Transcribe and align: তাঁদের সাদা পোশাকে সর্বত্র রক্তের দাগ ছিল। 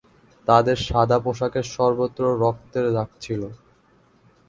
তাঁদের 0.47 0.77
সাদা 0.87 1.17
পোশাকে 1.19 1.61
সর্বত্র 1.73 2.21
রক্তের 2.43 2.85
দাগ 2.93 3.09
ছিল। 3.21 3.41